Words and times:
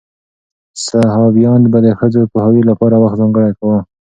صحابیانو 0.85 1.67
به 1.73 1.79
د 1.85 1.87
ښځو 1.99 2.19
د 2.21 2.29
پوهاوي 2.31 2.61
لپاره 2.69 2.95
وخت 3.03 3.17
ځانګړی 3.21 3.51
کاوه. 3.59 3.79